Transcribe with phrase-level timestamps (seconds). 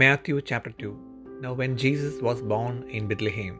[0.00, 3.56] Matthew chapter 2 Now when Jesus was born in Bethlehem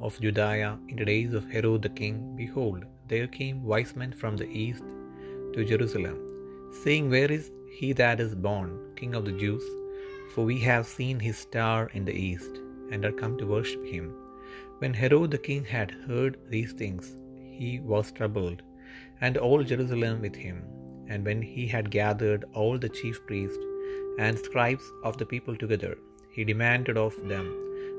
[0.00, 4.38] of Judea in the days of Herod the king, behold, there came wise men from
[4.38, 4.86] the east
[5.54, 6.16] to Jerusalem,
[6.82, 8.70] saying, Where is he that is born,
[9.00, 9.66] King of the Jews?
[10.32, 12.54] For we have seen his star in the east,
[12.90, 14.08] and are come to worship him.
[14.78, 17.14] When Herod the king had heard these things,
[17.58, 18.62] he was troubled,
[19.20, 20.64] and all Jerusalem with him.
[21.10, 23.70] And when he had gathered all the chief priests
[24.18, 25.96] and scribes of the people together,
[26.30, 27.46] he demanded of them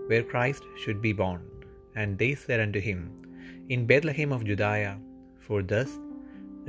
[0.07, 1.41] where Christ should be born.
[1.95, 2.99] And they said unto him,
[3.69, 4.99] In Bethlehem of Judea,
[5.39, 5.91] for thus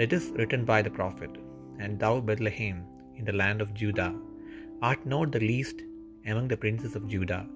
[0.04, 1.30] it is written by the prophet,
[1.78, 2.78] And thou, Bethlehem,
[3.18, 4.14] in the land of Judah,
[4.82, 5.82] art not the least
[6.26, 7.46] among the princes of Judah,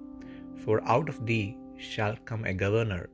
[0.63, 3.09] for out of thee shall come a governor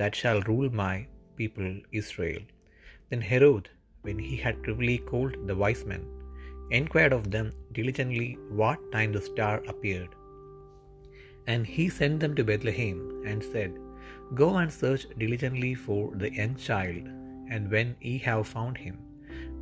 [0.00, 2.42] that shall rule my people Israel.
[3.10, 3.68] Then Herod,
[4.02, 6.04] when he had privily called the wise men,
[6.70, 10.08] enquired of them diligently what time the star appeared.
[11.46, 13.72] And he sent them to Bethlehem, and said,
[14.34, 17.04] Go and search diligently for the young child,
[17.50, 18.98] and when ye have found him,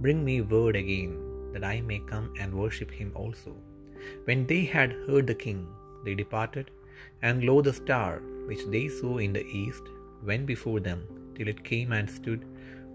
[0.01, 1.13] bring me word again,
[1.53, 3.55] that I may come and worship him also.
[4.25, 5.67] When they had heard the king,
[6.05, 6.71] they departed,
[7.23, 9.83] and lo, the star which they saw in the east
[10.23, 11.03] went before them,
[11.35, 12.45] till it came and stood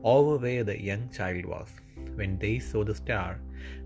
[0.03, 1.69] over where the young child was.
[2.15, 3.39] When they saw the star,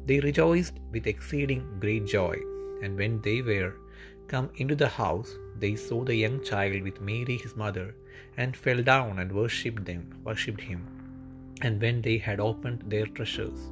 [0.06, 2.36] they rejoiced with exceeding great joy.
[2.81, 3.73] And when they were
[4.28, 7.95] come into the house, they saw the young child with Mary his mother,
[8.38, 10.81] and fell down and worshipped them, worshipped him.
[11.61, 13.72] And when they had opened their treasures,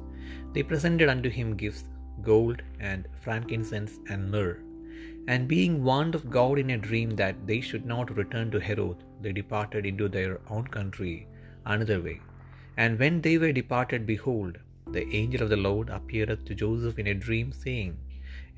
[0.52, 1.84] they presented unto him gifts,
[2.22, 4.58] gold and frankincense and myrrh.
[5.28, 8.96] And being warned of God in a dream that they should not return to Herod,
[9.20, 11.26] they departed into their own country
[11.64, 12.20] another way.
[12.76, 14.58] And when they were departed, behold,
[14.90, 17.96] the angel of the Lord appeareth to Joseph in a dream, saying,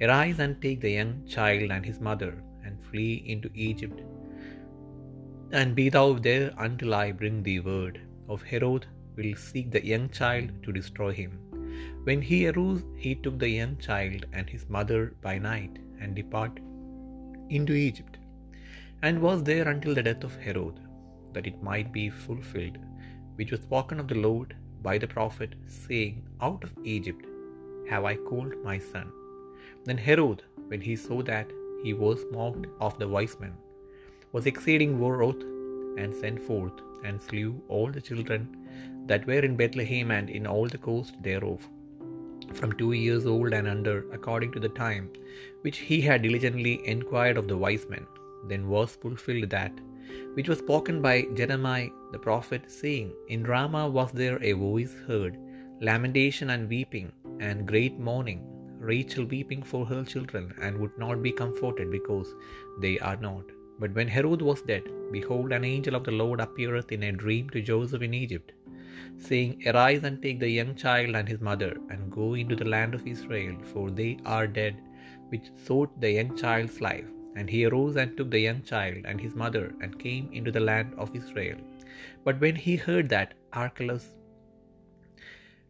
[0.01, 2.33] Arise and take the young child and his mother,
[2.65, 4.01] and flee into Egypt,
[5.53, 8.01] and be thou there until I bring thee word.
[8.29, 11.33] Of Herod will seek the young child to destroy him.
[12.07, 16.65] When he arose, he took the young child and his mother by night, and departed
[17.51, 18.17] into Egypt,
[19.03, 20.77] and was there until the death of Herod,
[21.35, 22.79] that it might be fulfilled,
[23.37, 27.25] which was spoken of the Lord by the prophet, saying, Out of Egypt
[27.91, 29.09] have I called my son.
[29.87, 31.49] Then Herod, when he saw that
[31.83, 33.55] he was mocked of the wise men,
[34.33, 35.43] was exceeding wroth,
[36.03, 38.43] and sent forth and slew all the children
[39.07, 41.69] that were in Bethlehem and in all the coast thereof,
[42.59, 45.11] from two years old and under, according to the time
[45.63, 48.07] which he had diligently enquired of the wise men.
[48.49, 49.75] Then was fulfilled that
[50.35, 55.39] which was spoken by Jeremiah the prophet, saying, In Ramah was there a voice heard,
[55.81, 57.11] lamentation and weeping,
[57.41, 58.41] and great mourning,
[58.91, 62.29] Rachel weeping for her children, and would not be comforted because
[62.85, 63.45] they are not.
[63.81, 64.85] But when Herod was dead,
[65.17, 68.53] behold, an angel of the Lord appeareth in a dream to Joseph in Egypt,
[69.17, 72.95] saying, Arise and take the young child and his mother, and go into the land
[72.95, 74.77] of Israel, for they are dead
[75.31, 77.14] which sought the young child's life.
[77.37, 80.61] And he arose and took the young child and his mother, and came into the
[80.61, 81.59] land of Israel.
[82.25, 84.07] But when he heard that Archelaus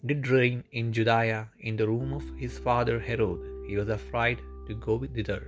[0.07, 4.75] did reign in Judea in the room of his father Herod, he was afraid to
[4.75, 5.43] go thither.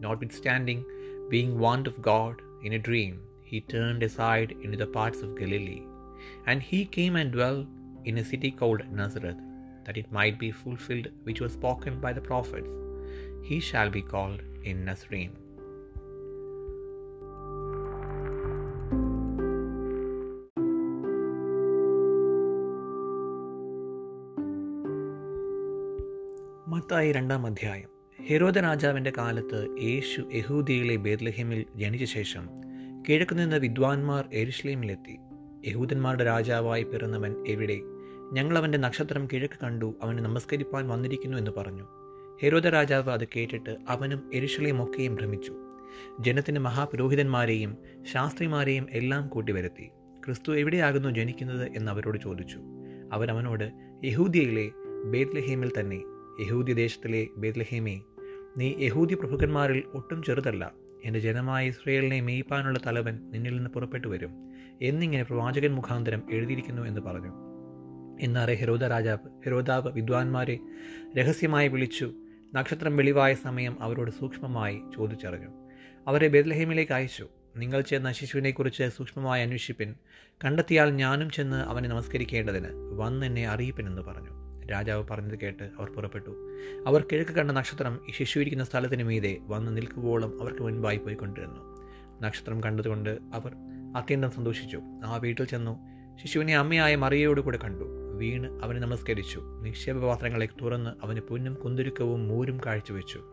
[0.00, 0.84] Notwithstanding,
[1.28, 5.82] being warned of God in a dream, he turned aside into the parts of Galilee.
[6.46, 7.66] And he came and dwelt
[8.04, 9.40] in a city called Nazareth,
[9.84, 12.68] that it might be fulfilled which was spoken by the prophets,
[13.48, 15.36] He shall be called in Nazarene.
[26.88, 27.88] Mathai രണ്ടാം അധ്യായം
[28.26, 32.48] ഹെരോദ രാജാവിന്റെ കാലത്ത് യേശു യഹൂദിയിലെ ബേദ്ലഹേമിൽ ജനിച്ച ശേഷം
[33.08, 35.18] കിഴക്കുനിന്ന് വിദ്വാൻമാർ എരുഷ്ലേമിലെത്തി
[35.66, 37.80] യഹൂദന്മാരുടെ രാജാവായി പിറന്നവൻ എവിടെ?
[38.32, 41.86] ഞങ്ങൾ അവന്റെ നക്ഷത്രം കിഴക്ക് കണ്ടു അവന് നമസ്കരിപ്പാൻ വന്നിരിക്കുന്നു എന്ന് പറഞ്ഞു.
[42.42, 45.54] ഹെരോദ രാജാവ് അത് കേട്ടിട്ട് അവനും എരുഷ്ലീമൊക്കെയും ഭ്രമിച്ചു.
[46.20, 47.76] ജനത്തിന് മഹാപുരോഹിതന്മാരെയും
[48.12, 49.90] ശാസ്ത്രിമാരെയും എല്ലാം കൂട്ടി വരുത്തി.
[50.26, 52.58] ക്രിസ്തു എവിടെയാകുന്നു ജനിക്കുന്നത് എന്ന് അവരോട് ചോദിച്ചു.
[53.12, 53.70] അവരവനോട്
[54.04, 54.70] യഹൂദിയയിലെ
[55.10, 58.00] ബേദ്ലഹീമിൽ തന്നെ യഹൂദ്യ ദേശത്തിലെ ബേദ്ലഹേമേ
[58.56, 60.72] നീ യഹൂദ്യ പ്രഭുക്കന്മാരിൽ ഒട്ടും ചെറുതല്ല.
[61.04, 64.30] എന്റെ ജനമായ ഇസ്രയേലിനെ മേയ്പ്പാനുള്ള തലവൻ നിന്നിൽ നിന്ന് പുറപ്പെട്ടു വരും.
[64.82, 67.32] എന്നിങ്ങനെ പ്രവാചകൻ മുഖാന്തരം എഴുതിയിരിക്കുന്നു എന്ന് പറഞ്ഞു.
[68.20, 70.58] എന്നാറെ ഹെരോദ രാജാവ് ഹെരോദാവ് വിദ്വാൻമാരെ
[71.18, 72.12] രഹസ്യമായി വിളിച്ചു.
[72.54, 75.48] നക്ഷത്രം വെളിവായ സമയം അവരോട് സൂക്ഷ്മമായി ചോദിച്ചറിഞ്ഞു.
[76.06, 77.28] അവരെ ബേദ്ലഹേമിലേക്ക് അയച്ചു.
[77.56, 79.94] നിങ്ങൾ ചെന്ന ശിശുവിനെക്കുറിച്ച് സൂക്ഷ്മമായി അന്വേഷിപ്പിൻ.
[80.44, 84.47] കണ്ടെത്തിയാൽ ഞാനും ചെന്ന് അവനെ നമസ്കരിക്കേണ്ടതിന് വന്ന് എന്നെ അറിയിപ്പിനെന്ന് പറഞ്ഞു.
[84.70, 86.30] രാജാവ് പറഞ്ഞത് കേട്ട് അവർ പുറപ്പെട്ടു.
[86.86, 91.78] അവർ കിഴക്ക് കണ്ട നക്ഷത്രം ഈ ശിശു ഇരിക്കുന്ന സ്ഥലത്തിന് മീതെ വന്ന് നിൽക്കുവോളം അവർക്ക് മുൻപായി പോയിക്കൊണ്ടിരുന്നു.
[92.22, 93.54] നക്ഷത്രം കണ്ടതുകൊണ്ട് അവർ
[93.96, 94.80] അത്യന്തം സന്തോഷിച്ചു.
[95.04, 95.78] ആ വീട്ടിൽ ചെന്നു
[96.22, 97.84] ശിശുവിനെ അമ്മയായ മറിയയോട് കൂടെ കണ്ടു.
[98.16, 99.42] വീണ് അവനെ നമസ്കരിച്ചു.
[99.62, 103.24] നിക്ഷേപപാത്രങ്ങളെ തുറന്ന് അവന് പൊന്നും കുന്തുരുക്കവും മൂരും കാഴ്ചവെച്ചു.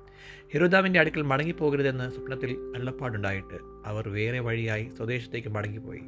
[0.54, 3.56] ഹിറുദാവിന്റെ അടുക്കൽ മടങ്ങിപ്പോകരുതെന്ന് സ്വപ്നത്തിൽ അള്ളപ്പാടുണ്ടായിട്ട്
[3.86, 6.02] അവർ വേറെ വഴിയായി സ്വദേശത്തേക്ക് മടങ്ങിപ്പോയി.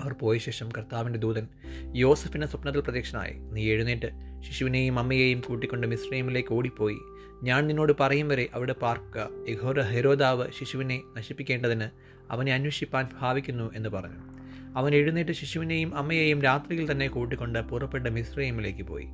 [0.00, 1.48] അവർ പോയ ശേഷം കർത്താവിന്റെ ദൂതൻ
[1.94, 3.32] യോസഫിന്റെ സ്വപ്നത്തിൽ പ്രത്യക്ഷനായി.
[3.32, 4.10] നീ എഴുന്നേറ്റ്.
[4.40, 6.96] ശിശുവിനെയും അമ്മയെയും കൂട്ടിക്കൊണ്ട് മിശ്രൈമിലേക്ക് ഓടിപ്പോയി.
[7.42, 9.28] ഞാൻ നിന്നോട് പറയും വരെ അവിടെ പാർക്കുക.
[9.48, 11.88] യഹോര ഹെരോദാവ് ശിശുവിനെ നശിപ്പിക്കേണ്ടതിന്
[12.30, 14.32] അവനെ അന്വേഷിപ്പാൻ ഭാവിക്കുന്നു എന്ന് പറഞ്ഞു.
[14.76, 19.06] അവൻ എഴുന്നേറ്റ് ശിശുവിനെയും അമ്മയെയും രാത്രിയിൽ തന്നെ കൂട്ടിക്കൊണ്ട് പുറപ്പെട്ട മിശ്രൈമിലേക്ക് പോയി.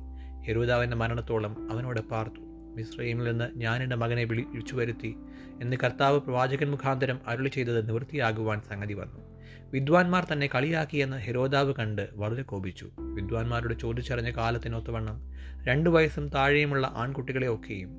[0.47, 2.39] ഹെരോദാവിന്റെ മരണത്തോളം അവനോട് പാർത്തു.
[2.75, 5.15] മിശ്രൈമിൽ നിന്ന് ഞാൻ എന്റെ മകനെ വിളിച്ചു വരുത്തി.
[5.61, 9.38] എന്ന് കർത്താവ് പ്രവാചകൻ മുഖാന്തരം അരുളി ചെയ്തത് നിവൃത്തിയാകുവാൻ സംഗതി വന്നു.
[9.71, 12.89] വിദ്വാൻമാർ തന്നെ കളിയാക്കിയെന്ന് ഹെരോദാവ് കണ്ട് വളരെ കോപിച്ചു.
[12.97, 15.33] വിദ്വാൻമാരോട് ചോദിച്ചറിഞ്ഞ കാലത്തിനൊത്തവണ്ണം
[15.63, 17.89] രണ്ടു വയസ്സും താഴെയുമുള്ള ആൺകുട്ടികളെ ഒക്കെയും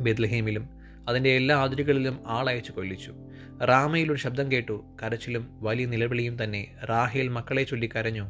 [0.00, 0.68] ബെത്ലഹേമിലും
[1.08, 3.14] അതിന്റെ എല്ലാ അതിരുകളിലും ആളയച്ചു കൊല്ലിച്ചു.
[3.64, 4.84] റാമയിൽ ഒരു ശബ്ദം കേട്ടു.
[5.02, 8.24] കരച്ചിലും വലിയ നിലവിളിയും തന്നെ റാഹേൽ മക്കളെ ചൊല്ലി കരഞ്ഞു.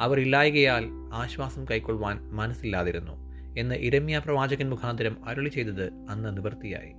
[0.00, 0.84] അവർ ഇല്ലായകയാൽ
[1.14, 3.12] ആശ്വാസം കൈക്കൊള്ളുവാൻ മനസ്സില്ലാതിരുന്നു
[3.58, 6.92] എന്ന് ഇരമ്യ പ്രവാചകൻ മുഖാന്തരം അരുളി ചെയ്തത് അന്ന് നിവൃത്തിയായി.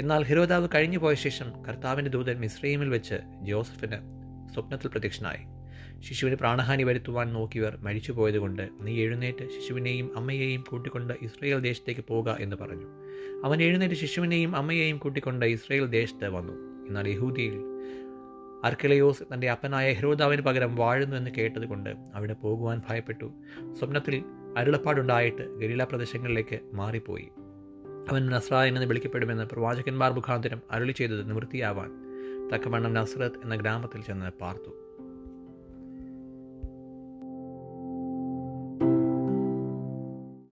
[0.00, 4.15] എന്നാൽ ഹിരോദാവ് കഴിഞ്ഞു പോയ ശേഷം കർത്താവിന്റെ ദൂതൻ മിശ്രീമിൽ വെച്ച് ജോസഫിന്
[4.54, 5.56] സ്വപ്നത്തിൽ പ്രത്യക്ഷനായി.
[6.00, 12.86] ശിശുവിന് പ്രാണഹാനി വരുത്തുവാൻ നോക്കിയവർ മരിച്ചുപോയതുകൊണ്ട് നീ എഴുന്നേറ്റ് ശിശുവിനെയും അമ്മയെയും കൂട്ടിക്കൊണ്ട് ഇസ്രയേൽ ദേശത്തേക്ക് പോകുക എന്ന് പറഞ്ഞു.
[13.44, 16.52] അവൻ എഴുന്നേറ്റ് ശിശുവിനെയും അമ്മയെയും കൂട്ടിക്കൊണ്ട് ഇസ്രയേൽ ദേശത്ത് വന്നു.
[16.86, 17.60] എന്നാൽ യഹൂദിയിൽ
[18.64, 23.32] അർക്കലയോസ് തന്റെ അപ്പനായ ഹെരോദാവിന് പകരം വാഴുന്നു എന്ന് കേട്ടതുകൊണ്ട് അവിടെ പോകുവാൻ ഭയപ്പെട്ടു.
[23.78, 24.24] സ്വപ്നത്തിൽ
[24.56, 27.28] അരുളപ്പാടുണ്ടായിട്ട് ഗരില പ്രദേശങ്ങളിലേക്ക് മാറിപ്പോയി.
[28.10, 32.05] അവൻ നസ്രായൻ എന്ന് വിളിക്കപ്പെടുമെന്ന് പ്രവാചകന്മാർ മുഖാന്തരം അരുളി ചെയ്തത് നിവൃത്തിയാവാൻ
[32.52, 34.85] തക്കവണ്ണം നസ്രത്ത് എന്ന ഗ്രാമത്തിൽ ചെന്ന് പാർത്തു.